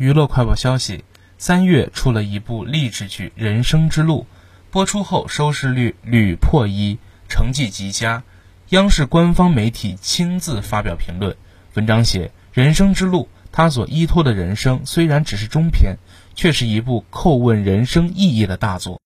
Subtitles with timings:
[0.00, 1.04] 娱乐快报消息
[1.36, 4.26] 三月出了一部励志剧人生之路
[4.70, 6.96] 播出后收视率屡破一
[7.28, 8.22] 成绩极佳。
[8.70, 11.36] 央视官方媒体亲自发表评论
[11.74, 15.98] 文章写人生之路他所依托的人生虽然只是中篇
[16.34, 19.02] 却是一部叩问人生意义的大作。